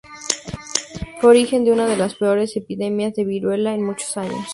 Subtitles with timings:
[1.19, 4.47] Fue origen de una de las peores epidemias de viruela en muchos años.